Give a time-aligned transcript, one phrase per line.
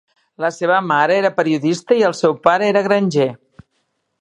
[0.43, 3.29] La seva mare era periodista i el seu pare era granger.